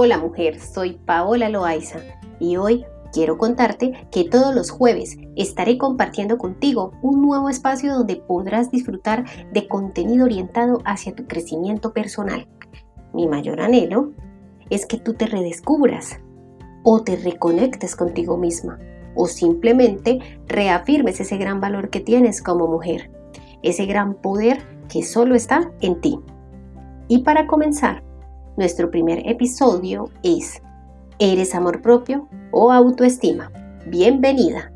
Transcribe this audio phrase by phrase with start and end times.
[0.00, 1.98] Hola mujer, soy Paola Loaiza
[2.38, 8.14] y hoy quiero contarte que todos los jueves estaré compartiendo contigo un nuevo espacio donde
[8.14, 12.46] podrás disfrutar de contenido orientado hacia tu crecimiento personal.
[13.12, 14.12] Mi mayor anhelo
[14.70, 16.20] es que tú te redescubras
[16.84, 18.78] o te reconectes contigo misma
[19.16, 23.10] o simplemente reafirmes ese gran valor que tienes como mujer,
[23.64, 26.20] ese gran poder que solo está en ti.
[27.08, 28.04] Y para comenzar,
[28.58, 30.60] nuestro primer episodio es
[31.20, 33.52] ¿Eres amor propio o autoestima?
[33.86, 34.72] Bienvenida.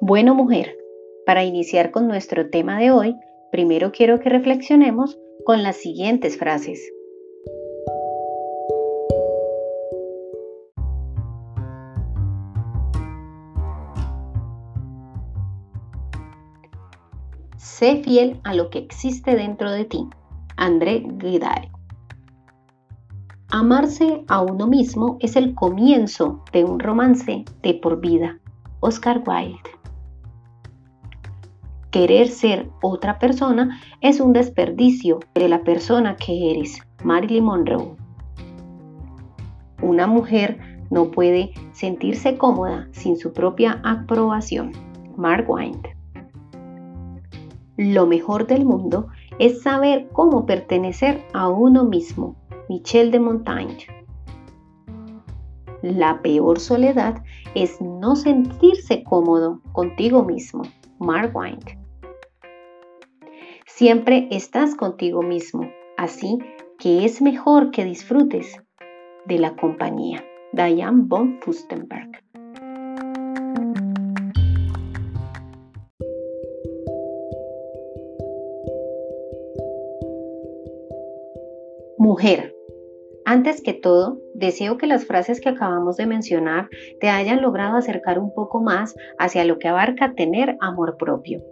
[0.00, 0.76] Bueno mujer,
[1.26, 3.16] para iniciar con nuestro tema de hoy,
[3.50, 6.92] primero quiero que reflexionemos con las siguientes frases.
[17.56, 20.06] Sé fiel a lo que existe dentro de ti.
[20.56, 21.70] André Guidare.
[23.50, 28.38] Amarse a uno mismo es el comienzo de un romance de por vida.
[28.80, 29.70] Oscar Wilde.
[31.90, 36.78] Querer ser otra persona es un desperdicio de la persona que eres.
[37.04, 37.96] Marilyn Monroe.
[39.80, 40.58] Una mujer
[40.90, 44.72] no puede sentirse cómoda sin su propia aprobación.
[45.16, 45.95] Mark Wind.
[47.76, 52.36] Lo mejor del mundo es saber cómo pertenecer a uno mismo.
[52.68, 53.86] Michel de Montaigne.
[55.82, 57.22] La peor soledad
[57.54, 60.62] es no sentirse cómodo contigo mismo.
[60.98, 61.64] Mark Wind.
[63.66, 65.68] Siempre estás contigo mismo,
[65.98, 66.38] así
[66.78, 68.58] que es mejor que disfrutes
[69.26, 70.24] de la compañía.
[70.52, 72.22] Diane von Fustenberg.
[82.16, 82.56] Mujer.
[83.26, 88.18] Antes que todo, deseo que las frases que acabamos de mencionar te hayan logrado acercar
[88.18, 91.44] un poco más hacia lo que abarca tener amor propio.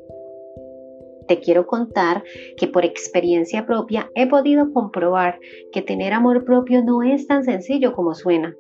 [1.29, 2.25] Te quiero contar
[2.57, 5.39] que por experiencia propia he podido comprobar
[5.71, 8.57] que tener amor propio no es tan sencillo como suena.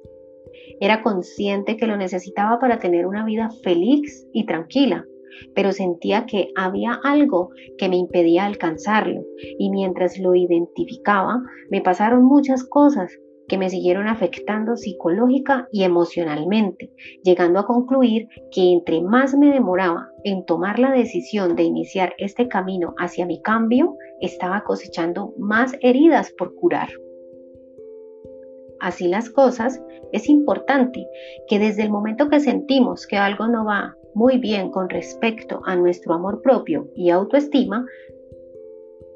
[0.81, 5.06] Era consciente que lo necesitaba para tener una vida feliz y tranquila,
[5.55, 9.22] pero sentía que había algo que me impedía alcanzarlo
[9.59, 13.19] y mientras lo identificaba me pasaron muchas cosas
[13.49, 16.91] que me siguieron afectando psicológica y emocionalmente,
[17.22, 22.49] llegando a concluir que entre más me demoraba en tomar la decisión de iniciar este
[22.49, 26.89] camino hacia mi cambio, estaba cosechando más heridas por curar.
[28.81, 31.06] Así las cosas, es importante
[31.49, 35.77] que desde el momento que sentimos que algo no va muy bien con respecto a
[35.77, 37.87] nuestro amor propio y autoestima,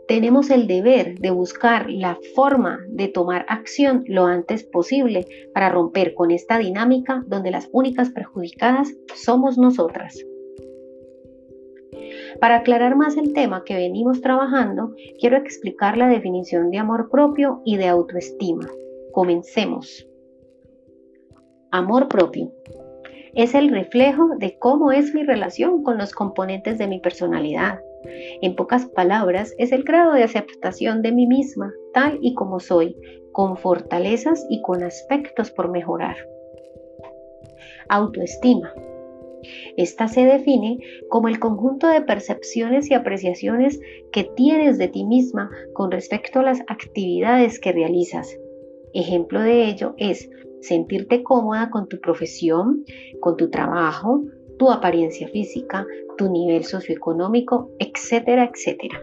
[0.08, 6.14] tenemos el deber de buscar la forma de tomar acción lo antes posible para romper
[6.14, 10.18] con esta dinámica donde las únicas perjudicadas somos nosotras.
[12.40, 17.60] Para aclarar más el tema que venimos trabajando, quiero explicar la definición de amor propio
[17.64, 18.66] y de autoestima.
[19.12, 20.06] Comencemos.
[21.70, 22.50] Amor propio
[23.34, 27.80] es el reflejo de cómo es mi relación con los componentes de mi personalidad.
[28.42, 32.96] En pocas palabras, es el grado de aceptación de mí misma, tal y como soy,
[33.32, 36.16] con fortalezas y con aspectos por mejorar.
[37.88, 38.72] Autoestima.
[39.76, 40.78] Esta se define
[41.08, 43.80] como el conjunto de percepciones y apreciaciones
[44.12, 48.36] que tienes de ti misma con respecto a las actividades que realizas.
[48.94, 50.28] Ejemplo de ello es
[50.60, 52.84] sentirte cómoda con tu profesión,
[53.20, 54.24] con tu trabajo,
[54.58, 55.86] tu apariencia física,
[56.16, 59.00] tu nivel socioeconómico, etcétera, etcétera.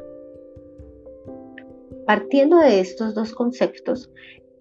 [2.06, 4.12] Partiendo de estos dos conceptos,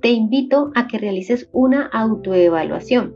[0.00, 3.14] te invito a que realices una autoevaluación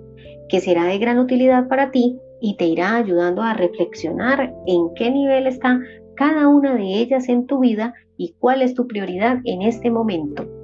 [0.49, 5.11] que será de gran utilidad para ti y te irá ayudando a reflexionar en qué
[5.11, 5.81] nivel está
[6.15, 10.58] cada una de ellas en tu vida y cuál es tu prioridad en este momento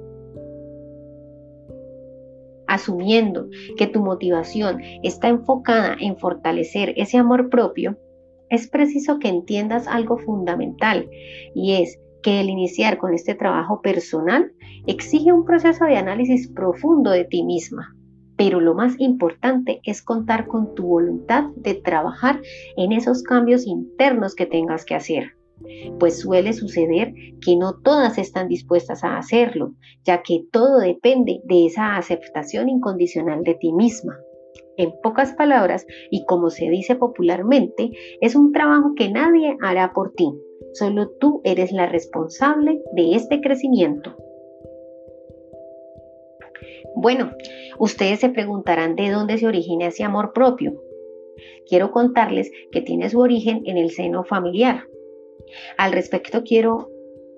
[2.75, 7.97] asumiendo que tu motivación está enfocada en fortalecer ese amor propio,
[8.49, 11.09] es preciso que entiendas algo fundamental
[11.55, 14.51] y es que el iniciar con este trabajo personal
[14.87, 17.95] exige un proceso de análisis profundo de ti misma.
[18.37, 22.41] Pero lo más importante es contar con tu voluntad de trabajar
[22.75, 25.35] en esos cambios internos que tengas que hacer
[25.99, 29.73] pues suele suceder que no todas están dispuestas a hacerlo,
[30.03, 34.17] ya que todo depende de esa aceptación incondicional de ti misma.
[34.77, 40.13] En pocas palabras, y como se dice popularmente, es un trabajo que nadie hará por
[40.13, 40.29] ti.
[40.73, 44.15] Solo tú eres la responsable de este crecimiento.
[46.95, 47.31] Bueno,
[47.79, 50.73] ustedes se preguntarán de dónde se origina ese amor propio.
[51.67, 54.83] Quiero contarles que tiene su origen en el seno familiar.
[55.77, 56.89] Al respecto quiero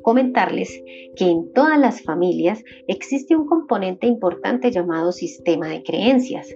[0.01, 0.81] comentarles
[1.15, 6.47] que en todas las familias existe un componente importante llamado sistema de creencias.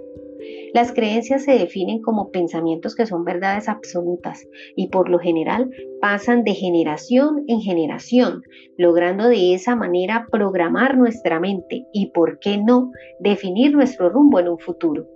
[0.73, 5.69] Las creencias se definen como pensamientos que son verdades absolutas y por lo general
[5.99, 8.41] pasan de generación en generación,
[8.77, 14.47] logrando de esa manera programar nuestra mente y, por qué no, definir nuestro rumbo en
[14.47, 15.07] un futuro.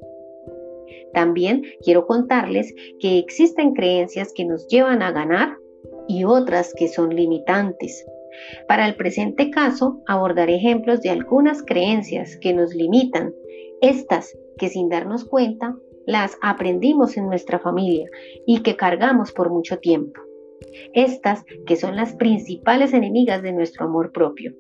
[1.14, 5.56] También quiero contarles que existen creencias que nos llevan a ganar
[6.08, 8.06] y otras que son limitantes.
[8.68, 13.34] Para el presente caso, abordaré ejemplos de algunas creencias que nos limitan,
[13.82, 15.76] estas que sin darnos cuenta
[16.06, 18.10] las aprendimos en nuestra familia
[18.46, 20.22] y que cargamos por mucho tiempo.
[20.94, 24.54] Estas que son las principales enemigas de nuestro amor propio.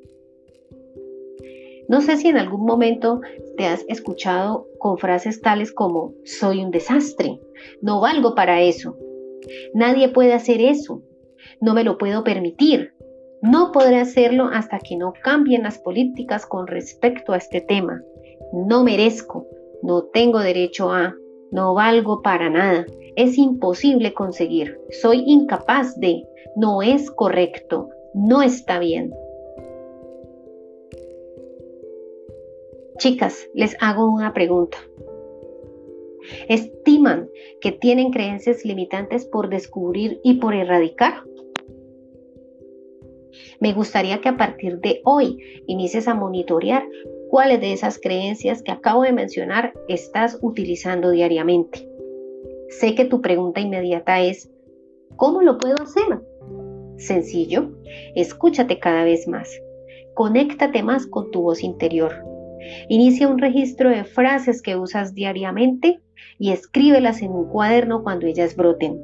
[1.88, 3.22] No sé si en algún momento
[3.58, 7.40] te has escuchado con frases tales como soy un desastre,
[7.82, 8.98] no valgo para eso,
[9.74, 11.04] nadie puede hacer eso,
[11.62, 12.94] no me lo puedo permitir,
[13.42, 18.02] no podré hacerlo hasta que no cambien las políticas con respecto a este tema.
[18.54, 19.48] No merezco,
[19.84, 21.16] no tengo derecho a,
[21.52, 28.80] no valgo para nada, es imposible conseguir, soy incapaz de, no es correcto, no está
[28.80, 29.14] bien.
[32.98, 34.78] Chicas, les hago una pregunta.
[36.50, 37.30] ¿Estiman
[37.62, 41.24] que tienen creencias limitantes por descubrir y por erradicar?
[43.60, 45.38] Me gustaría que a partir de hoy
[45.68, 46.88] inicies a monitorear
[47.30, 51.88] cuáles de esas creencias que acabo de mencionar estás utilizando diariamente.
[52.70, 54.50] Sé que tu pregunta inmediata es,
[55.16, 56.22] ¿cómo lo puedo hacer?
[56.98, 57.72] Sencillo,
[58.16, 59.50] escúchate cada vez más.
[60.14, 62.14] Conéctate más con tu voz interior.
[62.90, 66.02] Inicia un registro de frases que usas diariamente
[66.40, 69.00] y escríbelas en un cuaderno cuando ellas broten.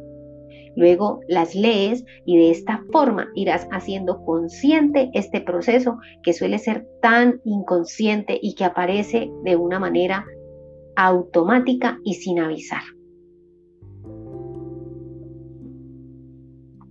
[0.75, 6.87] Luego las lees y de esta forma irás haciendo consciente este proceso que suele ser
[7.01, 10.25] tan inconsciente y que aparece de una manera
[10.95, 12.81] automática y sin avisar.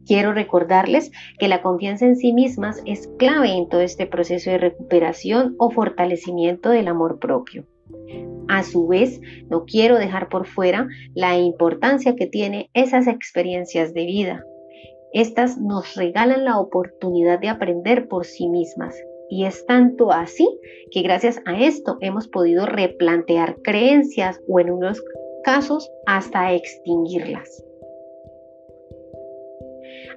[0.07, 4.59] Quiero recordarles que la confianza en sí mismas es clave en todo este proceso de
[4.59, 7.65] recuperación o fortalecimiento del amor propio.
[8.53, 14.05] A su vez, no quiero dejar por fuera la importancia que tiene esas experiencias de
[14.07, 14.45] vida.
[15.13, 19.01] Estas nos regalan la oportunidad de aprender por sí mismas.
[19.29, 20.49] Y es tanto así
[20.91, 25.01] que gracias a esto hemos podido replantear creencias o en unos
[25.45, 27.65] casos hasta extinguirlas.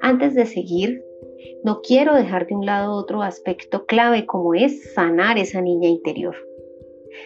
[0.01, 1.05] Antes de seguir,
[1.63, 6.35] no quiero dejar de un lado otro aspecto clave como es sanar esa niña interior.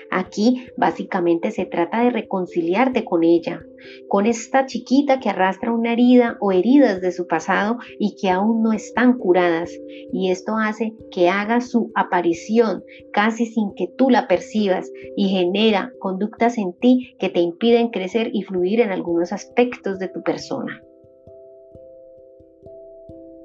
[0.10, 3.62] Aquí básicamente se trata de reconciliarte con ella,
[4.08, 8.64] con esta chiquita que arrastra una herida o heridas de su pasado y que aún
[8.64, 9.72] no están curadas.
[10.12, 15.92] Y esto hace que haga su aparición casi sin que tú la percibas y genera
[16.00, 20.82] conductas en ti que te impiden crecer y fluir en algunos aspectos de tu persona.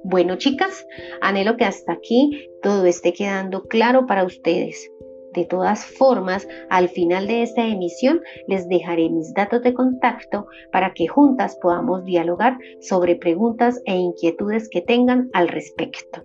[0.05, 0.85] Bueno, chicas,
[1.21, 4.91] anhelo que hasta aquí todo esté quedando claro para ustedes.
[5.35, 10.93] De todas formas, al final de esta emisión les dejaré mis datos de contacto para
[10.93, 16.23] que juntas podamos dialogar sobre preguntas e inquietudes que tengan al respecto.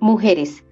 [0.00, 0.64] Mujeres,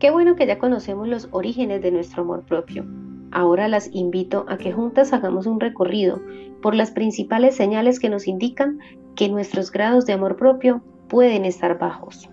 [0.00, 2.84] qué bueno que ya conocemos los orígenes de nuestro amor propio.
[3.32, 6.20] Ahora las invito a que juntas hagamos un recorrido
[6.60, 8.78] por las principales señales que nos indican
[9.16, 12.28] que nuestros grados de amor propio pueden estar bajos.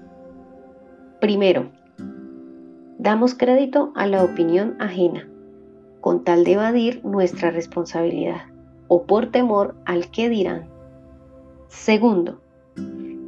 [1.22, 1.72] Primero,
[2.98, 5.28] damos crédito a la opinión ajena,
[6.02, 8.42] con tal de evadir nuestra responsabilidad
[8.90, 10.68] o por temor al que dirán.
[11.70, 12.42] Segundo,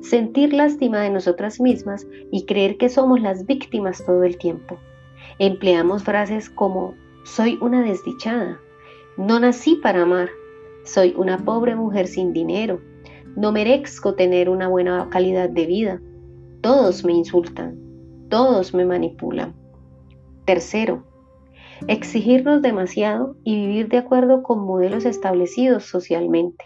[0.01, 4.77] sentir lástima de nosotras mismas y creer que somos las víctimas todo el tiempo.
[5.39, 8.59] Empleamos frases como soy una desdichada,
[9.17, 10.29] no nací para amar,
[10.83, 12.81] soy una pobre mujer sin dinero.
[13.35, 16.01] No merezco tener una buena calidad de vida.
[16.61, 17.77] Todos me insultan.
[18.29, 19.53] Todos me manipulan.
[20.45, 21.03] Tercero,
[21.87, 26.65] exigirnos demasiado y vivir de acuerdo con modelos establecidos socialmente.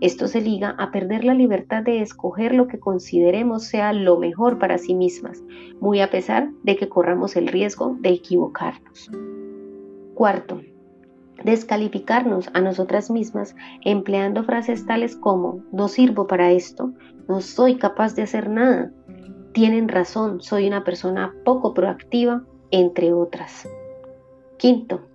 [0.00, 4.58] Esto se liga a perder la libertad de escoger lo que consideremos sea lo mejor
[4.58, 5.42] para sí mismas,
[5.80, 9.10] muy a pesar de que corramos el riesgo de equivocarnos.
[10.14, 10.60] Cuarto,
[11.42, 16.92] descalificarnos a nosotras mismas empleando frases tales como no sirvo para esto,
[17.28, 18.92] no soy capaz de hacer nada,
[19.54, 22.42] tienen razón, soy una persona poco proactiva,
[22.72, 23.68] entre otras.
[24.56, 25.06] Quinto,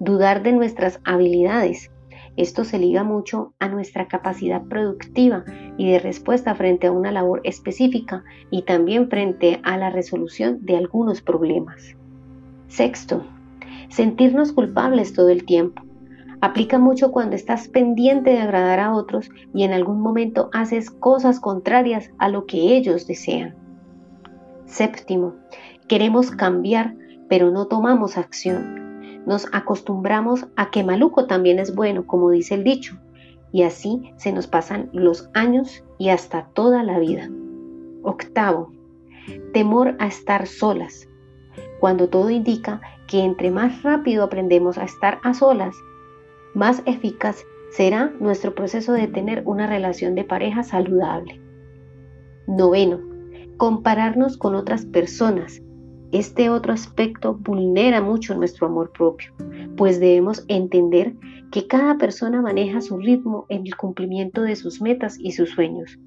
[0.00, 1.92] dudar de nuestras habilidades.
[2.36, 5.44] Esto se liga mucho a nuestra capacidad productiva
[5.78, 10.76] y de respuesta frente a una labor específica y también frente a la resolución de
[10.76, 11.94] algunos problemas.
[12.66, 13.24] Sexto,
[13.88, 15.82] sentirnos culpables todo el tiempo.
[16.40, 21.40] Aplica mucho cuando estás pendiente de agradar a otros y en algún momento haces cosas
[21.40, 23.54] contrarias a lo que ellos desean.
[24.66, 25.34] Séptimo,
[25.88, 26.94] queremos cambiar,
[27.28, 29.24] pero no tomamos acción.
[29.24, 32.98] Nos acostumbramos a que maluco también es bueno, como dice el dicho,
[33.52, 37.30] y así se nos pasan los años y hasta toda la vida.
[38.02, 38.72] Octavo,
[39.52, 41.08] temor a estar solas,
[41.80, 45.74] cuando todo indica que entre más rápido aprendemos a estar a solas,
[46.54, 51.40] más eficaz será nuestro proceso de tener una relación de pareja saludable.
[52.46, 53.00] Noveno,
[53.56, 55.60] compararnos con otras personas.
[56.12, 59.32] Este otro aspecto vulnera mucho nuestro amor propio,
[59.76, 61.14] pues debemos entender
[61.50, 65.98] que cada persona maneja su ritmo en el cumplimiento de sus metas y sus sueños,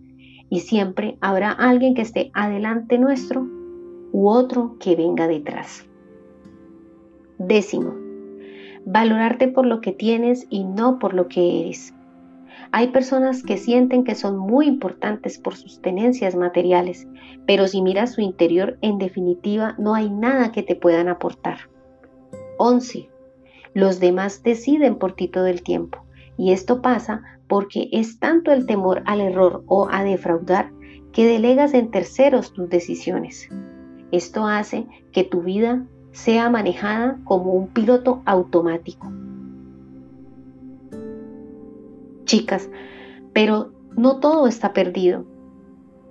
[0.49, 3.45] y siempre habrá alguien que esté adelante nuestro
[4.11, 5.88] u otro que venga detrás.
[7.39, 7.96] Décimo,
[8.86, 11.93] valorarte por lo que tienes y no por lo que eres.
[12.74, 17.08] Hay personas que sienten que son muy importantes por sus tenencias materiales,
[17.48, 21.69] pero si miras su interior, en definitiva, no hay nada que te puedan aportar.
[22.58, 23.10] 11.
[23.74, 26.03] Los demás deciden por ti todo el tiempo,
[26.38, 30.74] y esto pasa porque es tanto el temor al error o a defraudar
[31.13, 33.48] que delegas en terceros tus decisiones.
[34.12, 39.11] Esto hace que tu vida sea manejada como un piloto automático.
[42.25, 42.69] Chicas,
[43.33, 45.25] pero no todo está perdido,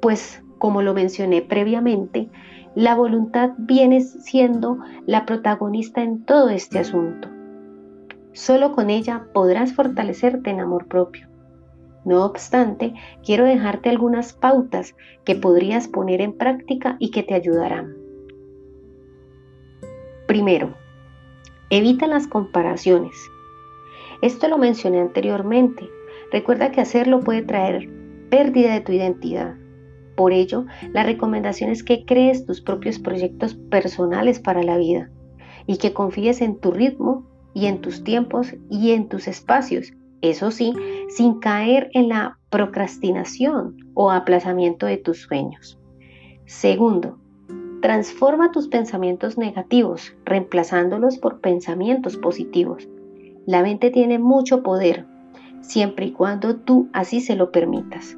[0.00, 2.28] pues como lo mencioné previamente,
[2.75, 7.28] la voluntad viene siendo la protagonista en todo este asunto.
[8.33, 11.28] Solo con ella podrás fortalecerte en amor propio.
[12.05, 18.08] No obstante, quiero dejarte algunas pautas que podrías poner en práctica y que te ayudarán.
[20.29, 20.75] Primero,
[21.71, 23.31] evita las comparaciones.
[24.21, 25.89] Esto lo mencioné anteriormente.
[26.31, 27.89] Recuerda que hacerlo puede traer
[28.29, 29.55] pérdida de tu identidad.
[30.17, 35.11] Por ello, la recomendación es que crees tus propios proyectos personales para la vida
[35.67, 39.95] y que confíes en tu ritmo y en tus tiempos y en tus espacios.
[40.21, 40.75] Eso sí,
[41.09, 45.79] sin caer en la procrastinación o aplazamiento de tus sueños.
[46.45, 47.19] Segundo,
[47.81, 52.89] Transforma tus pensamientos negativos, reemplazándolos por pensamientos positivos.
[53.47, 55.07] La mente tiene mucho poder,
[55.61, 58.17] siempre y cuando tú así se lo permitas.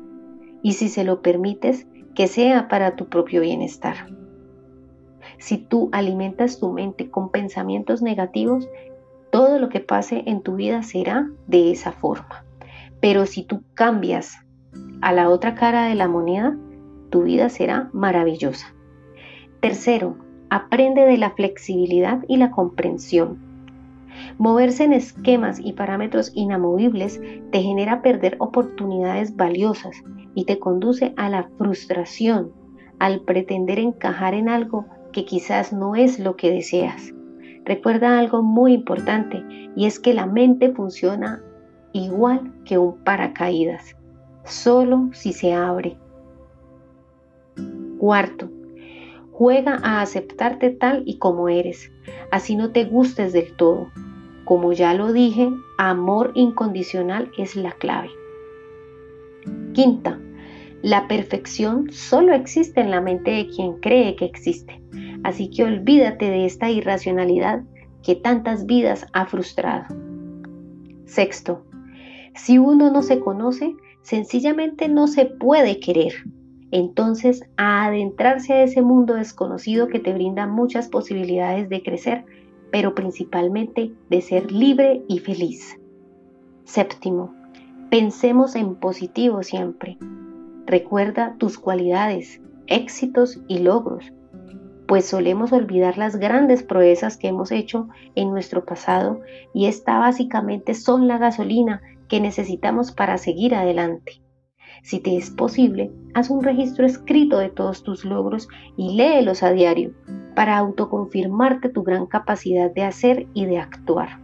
[0.62, 4.07] Y si se lo permites, que sea para tu propio bienestar.
[5.38, 8.67] Si tú alimentas tu mente con pensamientos negativos,
[9.31, 12.47] todo lo que pase en tu vida será de esa forma.
[13.00, 14.38] Pero si tú cambias
[15.02, 16.57] a la otra cara de la moneda,
[17.11, 18.75] tu vida será maravillosa.
[19.61, 20.17] Tercero,
[20.49, 23.38] aprende de la flexibilidad y la comprensión.
[24.38, 27.21] Moverse en esquemas y parámetros inamovibles
[27.52, 30.02] te genera perder oportunidades valiosas
[30.35, 32.52] y te conduce a la frustración
[32.99, 37.12] al pretender encajar en algo que quizás no es lo que deseas.
[37.64, 39.45] Recuerda algo muy importante
[39.76, 41.43] y es que la mente funciona
[41.93, 43.97] igual que un paracaídas,
[44.45, 45.99] solo si se abre.
[47.99, 48.49] Cuarto,
[49.40, 51.90] Juega a aceptarte tal y como eres,
[52.30, 53.90] así no te gustes del todo.
[54.44, 58.11] Como ya lo dije, amor incondicional es la clave.
[59.73, 60.20] Quinta,
[60.82, 64.78] la perfección solo existe en la mente de quien cree que existe,
[65.25, 67.62] así que olvídate de esta irracionalidad
[68.02, 69.87] que tantas vidas ha frustrado.
[71.06, 71.64] Sexto,
[72.35, 76.12] si uno no se conoce, sencillamente no se puede querer
[76.70, 82.24] entonces a adentrarse a ese mundo desconocido que te brinda muchas posibilidades de crecer,
[82.70, 85.78] pero principalmente de ser libre y feliz.
[86.64, 87.34] Séptimo,
[87.90, 89.98] pensemos en positivo siempre.
[90.66, 94.12] Recuerda tus cualidades, éxitos y logros,
[94.86, 99.20] pues solemos olvidar las grandes proezas que hemos hecho en nuestro pasado
[99.54, 104.20] y esta básicamente son la gasolina que necesitamos para seguir adelante.
[104.82, 109.52] Si te es posible, haz un registro escrito de todos tus logros y léelos a
[109.52, 109.92] diario
[110.34, 114.18] para autoconfirmarte tu gran capacidad de hacer y de actuar.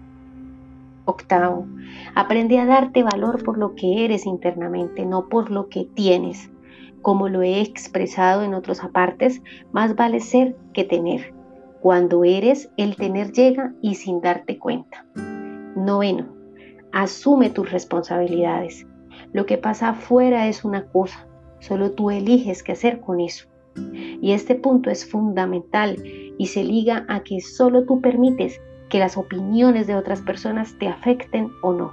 [1.04, 1.66] Octavo,
[2.14, 6.50] aprende a darte valor por lo que eres internamente, no por lo que tienes.
[7.00, 9.40] Como lo he expresado en otros apartes,
[9.72, 11.32] más vale ser que tener.
[11.80, 15.04] Cuando eres, el tener llega y sin darte cuenta.
[15.76, 16.26] Noveno,
[16.92, 18.86] asume tus responsabilidades.
[19.36, 21.28] Lo que pasa afuera es una cosa,
[21.60, 23.46] solo tú eliges qué hacer con eso.
[24.22, 26.02] Y este punto es fundamental
[26.38, 30.88] y se liga a que solo tú permites que las opiniones de otras personas te
[30.88, 31.92] afecten o no.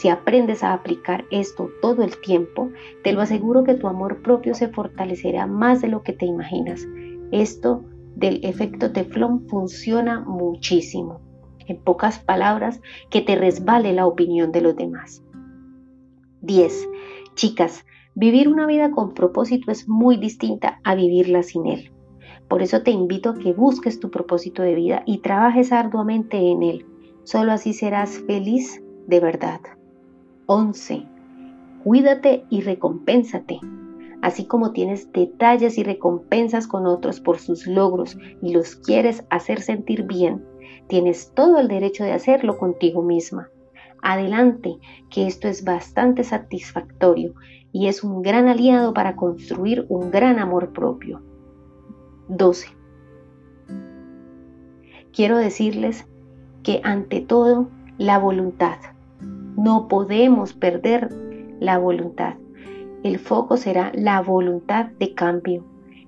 [0.00, 2.70] Si aprendes a aplicar esto todo el tiempo,
[3.02, 6.86] te lo aseguro que tu amor propio se fortalecerá más de lo que te imaginas.
[7.32, 7.82] Esto
[8.14, 11.22] del efecto teflón funciona muchísimo.
[11.66, 12.80] En pocas palabras,
[13.10, 15.24] que te resbale la opinión de los demás.
[16.48, 16.88] 10.
[17.34, 21.92] Chicas, vivir una vida con propósito es muy distinta a vivirla sin él.
[22.48, 26.62] Por eso te invito a que busques tu propósito de vida y trabajes arduamente en
[26.62, 26.86] él.
[27.22, 29.60] Solo así serás feliz de verdad.
[30.46, 31.06] 11.
[31.84, 33.60] Cuídate y recompénsate.
[34.22, 39.60] Así como tienes detalles y recompensas con otros por sus logros y los quieres hacer
[39.60, 40.42] sentir bien,
[40.88, 43.50] tienes todo el derecho de hacerlo contigo misma.
[44.02, 44.78] Adelante,
[45.10, 47.34] que esto es bastante satisfactorio
[47.72, 51.22] y es un gran aliado para construir un gran amor propio.
[52.28, 52.68] 12.
[55.12, 56.06] Quiero decirles
[56.62, 58.78] que ante todo la voluntad.
[59.56, 61.08] No podemos perder
[61.60, 62.34] la voluntad.
[63.02, 65.64] El foco será la voluntad de cambio.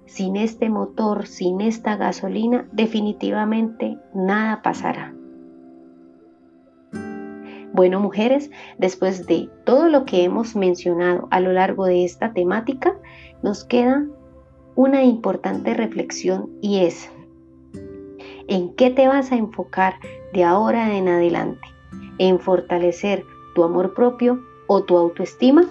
[0.06, 5.14] Sin este motor, sin esta gasolina, definitivamente nada pasará.
[7.72, 12.96] Bueno, mujeres, después de todo lo que hemos mencionado a lo largo de esta temática,
[13.42, 14.06] nos queda
[14.74, 17.10] una importante reflexión y es,
[18.48, 19.94] ¿en qué te vas a enfocar
[20.32, 21.66] de ahora en adelante?
[22.18, 25.64] ¿En fortalecer tu amor propio o tu autoestima?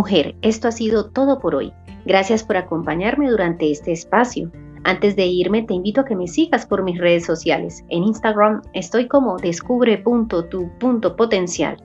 [0.00, 1.74] Mujer, esto ha sido todo por hoy.
[2.06, 4.50] Gracias por acompañarme durante este espacio.
[4.82, 7.84] Antes de irme, te invito a que me sigas por mis redes sociales.
[7.90, 11.76] En Instagram estoy como descubre.tu.potencial.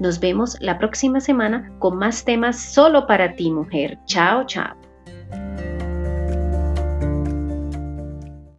[0.00, 3.98] Nos vemos la próxima semana con más temas solo para ti, mujer.
[4.06, 4.74] Chao, chao.